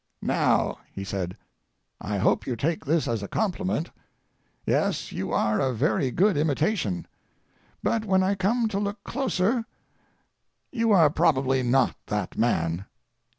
[0.23, 1.37] Now," he said,
[1.99, 3.91] "I hope you take this as a compliment.
[4.65, 7.05] Yes, you are a very good imitation;
[7.83, 9.63] but when I come to look closer,
[10.71, 12.85] you are probably not that man."